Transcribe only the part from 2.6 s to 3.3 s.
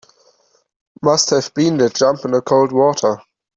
water.